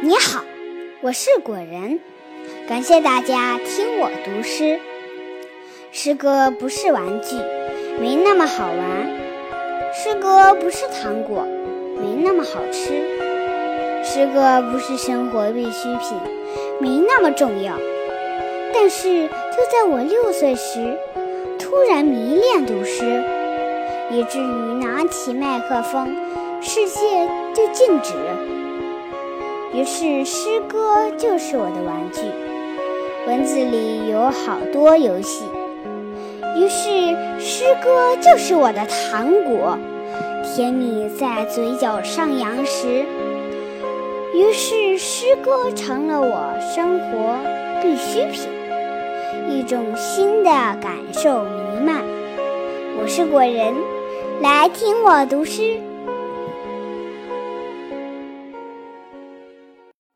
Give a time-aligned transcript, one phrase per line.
[0.00, 0.44] 你好，
[1.00, 1.98] 我是果仁，
[2.68, 4.78] 感谢大家听我读诗。
[5.90, 7.34] 诗歌不是玩具，
[8.00, 9.08] 没那么好玩；
[9.92, 11.44] 诗歌不是糖果，
[12.00, 12.92] 没那么好吃；
[14.04, 16.16] 诗歌不是生活必需品，
[16.80, 17.74] 没那么重要。
[18.72, 20.96] 但是就在我六岁时，
[21.58, 23.24] 突然迷恋读诗，
[24.12, 26.14] 以至于拿起麦克风，
[26.62, 28.12] 世界就静止。
[29.74, 32.22] 于是，诗歌就是我的玩具，
[33.26, 35.44] 文字里有好多游戏。
[36.56, 36.88] 于是，
[37.38, 39.78] 诗歌就是我的糖果，
[40.42, 43.04] 甜蜜在嘴角上扬时。
[44.32, 47.36] 于是，诗歌成了我生活
[47.82, 48.48] 必需品，
[49.50, 52.02] 一种新的感受弥漫。
[53.00, 53.74] 我是果仁，
[54.40, 55.78] 来听我读诗。